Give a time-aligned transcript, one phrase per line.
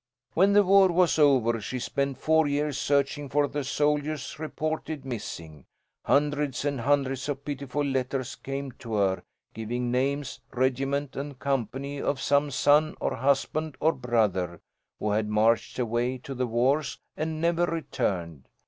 [0.33, 5.67] "When the war was over, she spent four years searching for the soldiers reported missing.
[6.05, 9.21] Hundreds and hundreds of pitiful letters came to her,
[9.53, 14.59] giving name, regiment, and company of some son or husband or brother,
[14.99, 18.47] who had marched away to the wars and never returned.